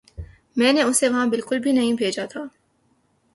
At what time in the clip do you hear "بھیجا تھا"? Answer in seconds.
1.93-2.43